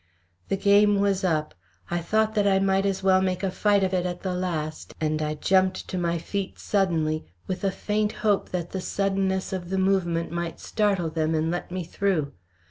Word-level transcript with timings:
The 0.47 0.57
game 0.57 0.99
was 0.99 1.23
up. 1.23 1.53
I 1.91 1.99
thought 1.99 2.33
that 2.33 2.47
I 2.47 2.57
might 2.57 2.87
as 2.87 3.03
well 3.03 3.21
make 3.21 3.43
a 3.43 3.51
fight 3.51 3.83
of 3.83 3.93
it 3.93 4.03
at 4.03 4.21
the 4.23 4.33
last, 4.33 4.95
and 4.99 5.21
I 5.21 5.35
jumped 5.35 5.87
to 5.89 5.95
my 5.99 6.17
feet 6.17 6.57
suddenly, 6.57 7.27
with 7.45 7.63
a 7.63 7.69
faint 7.69 8.11
hope 8.25 8.49
that 8.49 8.71
the 8.71 8.81
suddenness 8.81 9.53
of 9.53 9.69
the 9.69 9.77
movement 9.77 10.31
might 10.31 10.59
startle 10.59 11.11
them 11.11 11.35
and 11.35 11.51
let 11.51 11.69
me 11.69 11.83
through. 11.83 12.31